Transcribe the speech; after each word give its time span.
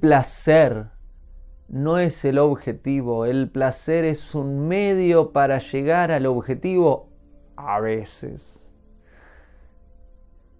placer 0.00 0.86
no 1.68 1.98
es 1.98 2.24
el 2.24 2.38
objetivo, 2.38 3.26
el 3.26 3.50
placer 3.50 4.04
es 4.06 4.34
un 4.34 4.66
medio 4.66 5.32
para 5.32 5.58
llegar 5.58 6.10
al 6.10 6.24
objetivo 6.24 7.10
a 7.56 7.78
veces. 7.78 8.66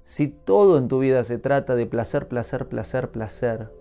Si 0.04 0.28
todo 0.28 0.76
en 0.76 0.88
tu 0.88 0.98
vida 0.98 1.24
se 1.24 1.38
trata 1.38 1.74
de 1.74 1.86
placer, 1.86 2.28
placer, 2.28 2.68
placer, 2.68 3.10
placer, 3.10 3.72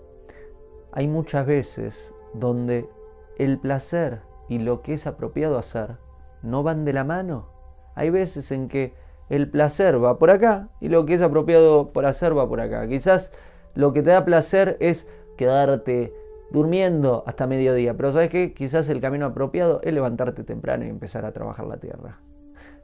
hay 0.93 1.07
muchas 1.07 1.45
veces 1.45 2.13
donde 2.33 2.89
el 3.37 3.59
placer 3.59 4.21
y 4.47 4.59
lo 4.59 4.81
que 4.81 4.93
es 4.93 5.07
apropiado 5.07 5.57
hacer 5.57 5.97
no 6.41 6.63
van 6.63 6.85
de 6.85 6.93
la 6.93 7.03
mano. 7.03 7.49
Hay 7.95 8.09
veces 8.09 8.51
en 8.51 8.69
que 8.69 8.93
el 9.29 9.49
placer 9.49 10.01
va 10.01 10.17
por 10.19 10.31
acá 10.31 10.69
y 10.79 10.87
lo 10.87 11.05
que 11.05 11.15
es 11.15 11.21
apropiado 11.21 11.91
por 11.91 12.05
hacer 12.05 12.37
va 12.37 12.47
por 12.47 12.61
acá. 12.61 12.87
Quizás 12.87 13.31
lo 13.77 13.93
que 13.93 14.01
te 14.01 14.09
da 14.09 14.25
placer 14.25 14.77
es 14.79 15.07
quedarte 15.37 16.13
durmiendo 16.51 17.23
hasta 17.25 17.47
mediodía, 17.47 17.95
pero 17.95 18.11
sabes 18.11 18.29
que 18.29 18.53
quizás 18.53 18.89
el 18.89 19.01
camino 19.01 19.25
apropiado 19.27 19.81
es 19.83 19.93
levantarte 19.93 20.43
temprano 20.43 20.85
y 20.85 20.89
empezar 20.89 21.25
a 21.25 21.31
trabajar 21.31 21.65
la 21.67 21.77
tierra. 21.77 22.19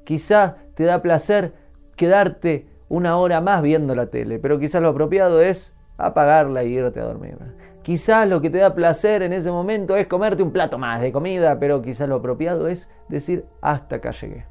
Quizás 0.03 0.55
te 0.75 0.84
da 0.84 1.02
placer 1.02 1.53
quedarte 1.95 2.67
una 2.89 3.17
hora 3.17 3.41
más 3.41 3.61
viendo 3.61 3.95
la 3.95 4.08
tele, 4.08 4.39
pero 4.39 4.59
quizás 4.59 4.81
lo 4.81 4.89
apropiado 4.89 5.41
es 5.41 5.73
apagarla 5.97 6.63
y 6.63 6.73
irte 6.73 6.99
a 6.99 7.05
dormir. 7.05 7.38
Quizás 7.81 8.27
lo 8.27 8.41
que 8.41 8.49
te 8.49 8.59
da 8.59 8.75
placer 8.75 9.23
en 9.23 9.33
ese 9.33 9.52
momento 9.52 9.95
es 9.95 10.08
comerte 10.08 10.44
un 10.44 10.52
plato 10.52 10.77
más 10.77 11.02
de 11.02 11.11
comida, 11.11 11.59
pero 11.59 11.81
quizás 11.81 12.08
lo 12.08 12.16
apropiado 12.16 12.67
es 12.67 12.89
decir 13.09 13.45
hasta 13.61 13.97
acá 13.97 14.11
llegué. 14.11 14.45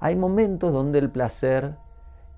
Hay 0.00 0.16
momentos 0.16 0.72
donde 0.72 0.98
el 0.98 1.10
placer 1.10 1.74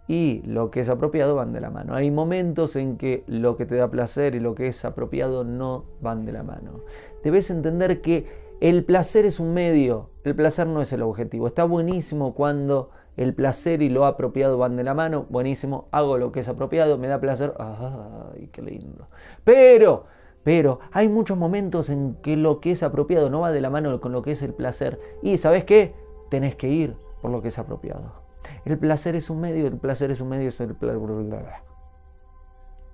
y 0.08 0.42
lo 0.45 0.70
que 0.70 0.81
es 0.81 0.89
apropiado 0.89 1.36
van 1.36 1.53
de 1.53 1.61
la 1.61 1.70
mano. 1.70 1.95
Hay 1.95 2.11
momentos 2.11 2.77
en 2.77 2.97
que 2.97 3.25
lo 3.27 3.56
que 3.56 3.67
te 3.67 3.77
da 3.77 3.91
placer 3.91 4.34
y 4.34 4.41
lo 4.41 4.55
que 4.55 4.69
es 4.69 4.84
apropiado 4.84 5.45
no 5.45 5.84
van 6.00 6.25
de 6.25 6.33
la 6.33 6.42
mano. 6.42 6.81
Debes 7.22 7.50
entender 7.50 8.00
que 8.00 8.27
el 8.61 8.84
placer 8.84 9.25
es 9.25 9.41
un 9.41 9.55
medio, 9.55 10.11
el 10.25 10.34
placer 10.34 10.67
no 10.67 10.83
es 10.83 10.92
el 10.92 11.03
objetivo. 11.03 11.47
Está 11.47 11.64
buenísimo 11.64 12.34
cuando 12.34 12.91
el 13.17 13.34
placer 13.34 13.83
y 13.83 13.89
lo 13.89 14.06
apropiado 14.06 14.58
van 14.58 14.77
de 14.77 14.84
la 14.84 14.95
mano, 14.95 15.27
buenísimo, 15.28 15.89
hago 15.91 16.19
lo 16.19 16.33
que 16.33 16.41
es 16.41 16.48
apropiado, 16.48 16.97
me 16.98 17.08
da 17.08 17.20
placer, 17.20 17.55
ay, 17.58 18.48
qué 18.53 18.62
lindo. 18.62 19.08
Pero, 19.45 20.05
pero 20.42 20.80
hay 20.92 21.08
muchos 21.08 21.36
momentos 21.36 21.91
en 21.91 22.17
que 22.23 22.36
lo 22.36 22.61
que 22.61 22.73
es 22.73 22.83
apropiado 22.83 23.30
no 23.30 23.41
va 23.41 23.53
de 23.53 23.61
la 23.61 23.70
mano 23.70 24.00
con 24.00 24.12
lo 24.12 24.23
que 24.23 24.33
es 24.33 24.42
el 24.42 24.55
placer. 24.55 24.98
Y 25.23 25.36
¿sabes 25.36 25.64
qué? 25.64 25.95
Tenés 26.30 26.56
que 26.56 26.69
ir 26.69 26.97
por 27.20 27.30
lo 27.30 27.42
que 27.42 27.48
es 27.48 27.58
apropiado. 27.58 28.21
El 28.64 28.78
placer 28.78 29.16
es 29.16 29.30
un 29.30 29.40
medio, 29.40 29.66
el 29.66 29.76
placer 29.76 30.10
es 30.10 30.20
un 30.20 30.28
medio, 30.28 30.48
es 30.48 30.60
el 30.60 30.76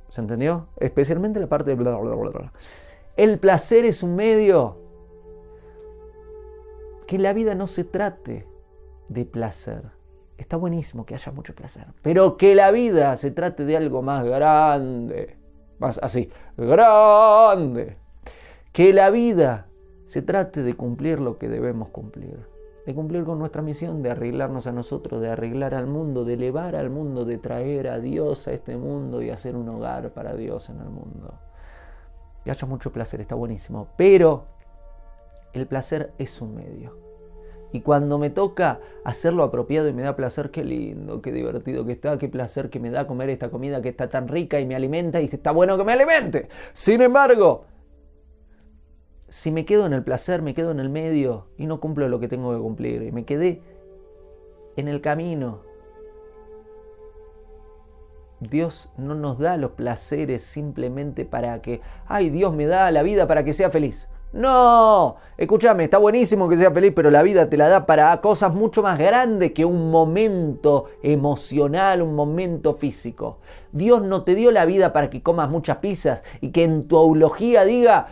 ¿Se 0.08 0.20
entendió? 0.20 0.68
Especialmente 0.78 1.38
la 1.40 1.46
parte 1.46 1.70
de 1.70 1.76
bla, 1.76 1.96
bla, 1.96 2.14
bla, 2.14 2.30
bla. 2.30 2.52
El 3.16 3.38
placer 3.38 3.84
es 3.84 4.02
un 4.02 4.16
medio. 4.16 4.78
Que 7.06 7.18
la 7.18 7.32
vida 7.32 7.54
no 7.54 7.66
se 7.66 7.84
trate 7.84 8.46
de 9.08 9.24
placer. 9.24 9.82
Está 10.38 10.56
buenísimo 10.56 11.04
que 11.04 11.14
haya 11.14 11.32
mucho 11.32 11.54
placer. 11.54 11.86
Pero 12.02 12.36
que 12.36 12.54
la 12.54 12.70
vida 12.70 13.16
se 13.16 13.30
trate 13.30 13.64
de 13.64 13.76
algo 13.76 14.02
más 14.02 14.24
grande. 14.24 15.36
Más 15.78 15.98
así, 16.02 16.30
grande. 16.56 17.96
Que 18.72 18.92
la 18.92 19.10
vida 19.10 19.66
se 20.06 20.22
trate 20.22 20.62
de 20.62 20.74
cumplir 20.74 21.20
lo 21.20 21.38
que 21.38 21.48
debemos 21.48 21.88
cumplir 21.88 22.57
de 22.88 22.94
cumplir 22.94 23.24
con 23.24 23.38
nuestra 23.38 23.60
misión, 23.60 24.02
de 24.02 24.10
arreglarnos 24.10 24.66
a 24.66 24.72
nosotros, 24.72 25.20
de 25.20 25.28
arreglar 25.28 25.74
al 25.74 25.86
mundo, 25.86 26.24
de 26.24 26.32
elevar 26.32 26.74
al 26.74 26.88
mundo, 26.88 27.26
de 27.26 27.36
traer 27.36 27.86
a 27.88 27.98
Dios 27.98 28.48
a 28.48 28.54
este 28.54 28.78
mundo 28.78 29.20
y 29.20 29.28
hacer 29.28 29.56
un 29.56 29.68
hogar 29.68 30.08
para 30.14 30.34
Dios 30.34 30.70
en 30.70 30.78
el 30.80 30.88
mundo. 30.88 31.34
Que 32.42 32.50
haya 32.50 32.66
mucho 32.66 32.90
placer, 32.90 33.20
está 33.20 33.34
buenísimo, 33.34 33.88
pero 33.98 34.46
el 35.52 35.66
placer 35.66 36.14
es 36.16 36.40
un 36.40 36.54
medio. 36.54 36.96
Y 37.72 37.82
cuando 37.82 38.16
me 38.16 38.30
toca 38.30 38.80
hacerlo 39.04 39.42
apropiado 39.42 39.86
y 39.88 39.92
me 39.92 40.00
da 40.00 40.16
placer, 40.16 40.50
qué 40.50 40.64
lindo, 40.64 41.20
qué 41.20 41.30
divertido 41.30 41.84
que 41.84 41.92
está, 41.92 42.16
qué 42.16 42.28
placer 42.30 42.70
que 42.70 42.80
me 42.80 42.90
da 42.90 43.06
comer 43.06 43.28
esta 43.28 43.50
comida 43.50 43.82
que 43.82 43.90
está 43.90 44.08
tan 44.08 44.28
rica 44.28 44.60
y 44.60 44.64
me 44.64 44.74
alimenta 44.74 45.20
y 45.20 45.26
está 45.26 45.50
bueno 45.50 45.76
que 45.76 45.84
me 45.84 45.92
alimente. 45.92 46.48
Sin 46.72 47.02
embargo, 47.02 47.66
si 49.28 49.50
me 49.50 49.64
quedo 49.64 49.86
en 49.86 49.92
el 49.92 50.02
placer, 50.02 50.42
me 50.42 50.54
quedo 50.54 50.70
en 50.70 50.80
el 50.80 50.88
medio 50.88 51.46
y 51.56 51.66
no 51.66 51.80
cumplo 51.80 52.08
lo 52.08 52.18
que 52.20 52.28
tengo 52.28 52.52
que 52.52 52.60
cumplir 52.60 53.02
y 53.02 53.12
me 53.12 53.24
quedé 53.24 53.62
en 54.76 54.88
el 54.88 55.00
camino. 55.00 55.60
Dios 58.40 58.90
no 58.96 59.14
nos 59.14 59.38
da 59.38 59.56
los 59.56 59.72
placeres 59.72 60.42
simplemente 60.42 61.24
para 61.24 61.60
que, 61.60 61.80
ay, 62.06 62.30
Dios 62.30 62.54
me 62.54 62.66
da 62.66 62.90
la 62.90 63.02
vida 63.02 63.26
para 63.26 63.44
que 63.44 63.52
sea 63.52 63.70
feliz. 63.70 64.08
No, 64.30 65.16
escúchame, 65.38 65.84
está 65.84 65.96
buenísimo 65.96 66.50
que 66.50 66.58
sea 66.58 66.70
feliz, 66.70 66.92
pero 66.94 67.10
la 67.10 67.22
vida 67.22 67.48
te 67.48 67.56
la 67.56 67.68
da 67.68 67.86
para 67.86 68.20
cosas 68.20 68.54
mucho 68.54 68.82
más 68.82 68.98
grandes 68.98 69.52
que 69.52 69.64
un 69.64 69.90
momento 69.90 70.84
emocional, 71.02 72.02
un 72.02 72.14
momento 72.14 72.74
físico. 72.74 73.38
Dios 73.72 74.02
no 74.02 74.24
te 74.24 74.34
dio 74.34 74.52
la 74.52 74.66
vida 74.66 74.92
para 74.92 75.08
que 75.08 75.22
comas 75.22 75.48
muchas 75.48 75.78
pizzas 75.78 76.22
y 76.42 76.50
que 76.50 76.62
en 76.62 76.88
tu 76.88 76.98
eulogía 76.98 77.64
diga, 77.64 78.08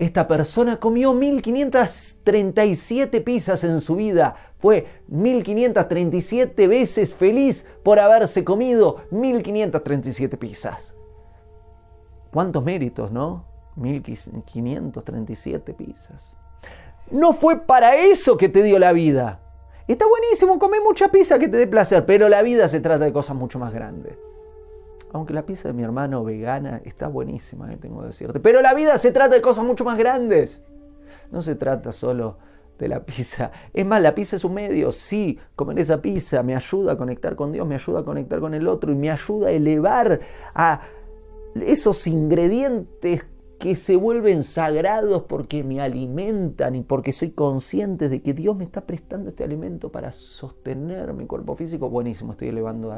esta 0.00 0.26
persona 0.26 0.80
comió 0.80 1.12
1537 1.12 3.20
pizzas 3.20 3.62
en 3.64 3.82
su 3.82 3.96
vida. 3.96 4.34
Fue 4.58 4.86
1537 5.08 6.66
veces 6.66 7.12
feliz 7.12 7.66
por 7.82 8.00
haberse 8.00 8.42
comido 8.42 9.02
1537 9.10 10.38
pizzas. 10.38 10.94
¿Cuántos 12.32 12.64
méritos, 12.64 13.12
no? 13.12 13.44
1537 13.76 15.74
pizzas. 15.74 16.34
No 17.10 17.34
fue 17.34 17.60
para 17.60 17.96
eso 17.96 18.38
que 18.38 18.48
te 18.48 18.62
dio 18.62 18.78
la 18.78 18.94
vida. 18.94 19.40
Está 19.86 20.06
buenísimo 20.08 20.58
comer 20.58 20.80
mucha 20.82 21.08
pizza 21.08 21.38
que 21.38 21.48
te 21.48 21.58
dé 21.58 21.66
placer, 21.66 22.06
pero 22.06 22.30
la 22.30 22.40
vida 22.40 22.68
se 22.68 22.80
trata 22.80 23.04
de 23.04 23.12
cosas 23.12 23.36
mucho 23.36 23.58
más 23.58 23.74
grandes. 23.74 24.16
Aunque 25.12 25.34
la 25.34 25.44
pizza 25.44 25.68
de 25.68 25.74
mi 25.74 25.82
hermano 25.82 26.22
vegana 26.24 26.80
está 26.84 27.08
buenísima, 27.08 27.72
eh, 27.72 27.76
tengo 27.76 28.00
que 28.00 28.08
decirte. 28.08 28.40
Pero 28.40 28.62
la 28.62 28.74
vida 28.74 28.96
se 28.98 29.12
trata 29.12 29.34
de 29.34 29.40
cosas 29.40 29.64
mucho 29.64 29.84
más 29.84 29.98
grandes. 29.98 30.62
No 31.32 31.42
se 31.42 31.54
trata 31.56 31.92
solo 31.92 32.38
de 32.78 32.88
la 32.88 33.04
pizza. 33.04 33.50
Es 33.74 33.84
más, 33.84 34.00
la 34.00 34.14
pizza 34.14 34.36
es 34.36 34.44
un 34.44 34.54
medio. 34.54 34.90
Sí, 34.92 35.38
comer 35.56 35.78
esa 35.78 36.00
pizza 36.00 36.42
me 36.42 36.54
ayuda 36.54 36.92
a 36.92 36.96
conectar 36.96 37.36
con 37.36 37.52
Dios, 37.52 37.66
me 37.66 37.74
ayuda 37.74 38.00
a 38.00 38.04
conectar 38.04 38.40
con 38.40 38.54
el 38.54 38.66
otro 38.68 38.92
y 38.92 38.96
me 38.96 39.10
ayuda 39.10 39.48
a 39.48 39.50
elevar 39.50 40.20
a 40.54 40.82
esos 41.54 42.06
ingredientes 42.06 43.26
que 43.58 43.76
se 43.76 43.94
vuelven 43.94 44.42
sagrados 44.42 45.24
porque 45.24 45.62
me 45.62 45.82
alimentan 45.82 46.76
y 46.76 46.82
porque 46.82 47.12
soy 47.12 47.32
consciente 47.32 48.08
de 48.08 48.22
que 48.22 48.32
Dios 48.32 48.56
me 48.56 48.64
está 48.64 48.86
prestando 48.86 49.28
este 49.28 49.44
alimento 49.44 49.92
para 49.92 50.12
sostener 50.12 51.12
mi 51.12 51.26
cuerpo 51.26 51.54
físico. 51.56 51.90
Buenísimo, 51.90 52.32
estoy 52.32 52.48
elevando 52.48 52.90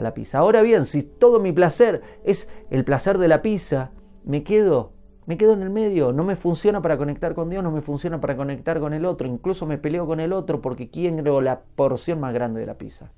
a, 0.00 0.02
la 0.02 0.14
pizza. 0.14 0.38
Ahora 0.38 0.62
bien, 0.62 0.84
si 0.84 1.02
todo 1.02 1.40
mi 1.40 1.52
placer 1.52 2.02
es 2.24 2.48
el 2.70 2.84
placer 2.84 3.18
de 3.18 3.28
la 3.28 3.42
pizza, 3.42 3.90
me 4.24 4.42
quedo, 4.42 4.92
me 5.26 5.36
quedo 5.36 5.52
en 5.52 5.62
el 5.62 5.70
medio, 5.70 6.12
no 6.12 6.24
me 6.24 6.36
funciona 6.36 6.82
para 6.82 6.96
conectar 6.98 7.34
con 7.34 7.50
Dios, 7.50 7.62
no 7.62 7.70
me 7.70 7.80
funciona 7.80 8.20
para 8.20 8.36
conectar 8.36 8.80
con 8.80 8.94
el 8.94 9.04
otro, 9.04 9.26
incluso 9.26 9.66
me 9.66 9.78
peleo 9.78 10.06
con 10.06 10.20
el 10.20 10.32
otro 10.32 10.60
porque 10.60 10.90
quiero 10.90 11.40
la 11.40 11.60
porción 11.76 12.20
más 12.20 12.34
grande 12.34 12.60
de 12.60 12.66
la 12.66 12.78
pizza. 12.78 13.12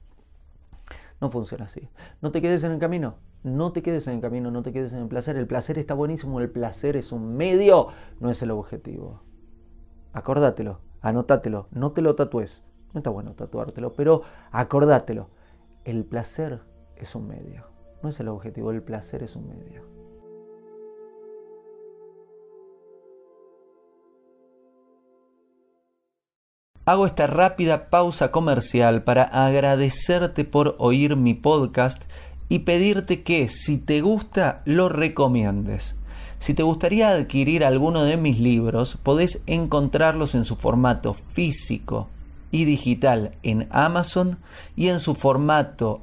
No 1.21 1.31
funciona 1.31 1.67
así. 1.67 1.89
No 2.21 2.33
te 2.33 2.43
quedes 2.43 2.65
en 2.65 2.73
el 2.73 2.79
camino, 2.79 3.15
no 3.45 3.73
te 3.73 3.83
quedes 3.83 4.09
en 4.09 4.15
el 4.15 4.21
camino, 4.21 4.51
no 4.51 4.63
te 4.63 4.73
quedes 4.73 4.93
en 4.93 5.03
el 5.03 5.09
placer. 5.09 5.37
El 5.37 5.47
placer 5.47 5.79
está 5.79 5.95
buenísimo, 5.95 6.41
el 6.41 6.51
placer 6.51 6.97
es 6.97 7.13
un 7.13 7.37
medio, 7.37 7.89
no 8.19 8.31
es 8.31 8.43
el 8.43 8.51
objetivo. 8.51 9.23
Acordátelo, 10.13 10.81
anótatelo, 11.01 11.69
no 11.71 11.93
te 11.93 12.03
lo 12.03 12.17
tatúes. 12.17 12.63
No 12.93 12.99
está 12.99 13.11
bueno 13.11 13.33
tatuártelo, 13.33 13.95
pero 13.95 14.23
acordátelo. 14.51 15.29
El 15.85 16.05
placer 16.05 16.61
es 17.05 17.15
un 17.15 17.29
medio. 17.29 17.67
No 18.03 18.09
es 18.09 18.19
el 18.21 18.29
objetivo, 18.29 18.71
el 18.71 18.83
placer 18.83 19.23
es 19.23 19.37
un 19.37 19.49
medio. 19.49 19.93
Hago 26.85 27.07
esta 27.07 27.29
rápida 27.29 27.91
pausa 27.91 28.33
comercial 28.33 29.05
para 29.05 29.23
agradecerte 29.23 30.45
por 30.45 30.75
oír 30.79 31.15
mi 31.15 31.33
podcast 31.33 32.03
y 32.49 32.61
pedirte 32.61 33.23
que 33.23 33.49
si 33.49 33.79
te 33.79 34.01
gusta 34.01 34.63
lo 34.65 34.89
recomiendes. 34.89 35.95
Si 36.41 36.55
te 36.55 36.65
gustaría 36.65 37.11
adquirir 37.11 37.65
alguno 37.65 38.03
de 38.03 38.17
mis 38.17 38.41
libros, 38.41 38.99
podés 39.01 39.43
encontrarlos 39.47 40.35
en 40.35 40.45
su 40.45 40.57
formato 40.57 41.15
físico 41.15 42.09
y 42.51 42.65
digital 42.65 43.37
en 43.45 43.69
Amazon 43.71 44.39
y 44.75 44.89
en 44.89 44.99
su 44.99 45.15
formato 45.15 46.03